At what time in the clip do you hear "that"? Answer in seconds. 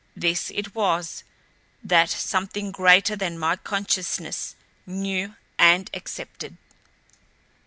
1.83-2.09